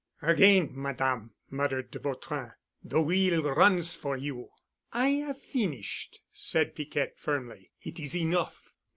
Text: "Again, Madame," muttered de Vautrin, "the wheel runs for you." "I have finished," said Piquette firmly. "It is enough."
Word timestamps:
"Again, 0.23 0.71
Madame," 0.73 1.29
muttered 1.51 1.91
de 1.91 1.99
Vautrin, 1.99 2.53
"the 2.83 3.03
wheel 3.03 3.43
runs 3.43 3.95
for 3.95 4.17
you." 4.17 4.49
"I 4.91 5.09
have 5.09 5.39
finished," 5.39 6.21
said 6.33 6.73
Piquette 6.73 7.19
firmly. 7.19 7.69
"It 7.83 7.99
is 7.99 8.15
enough." 8.15 8.73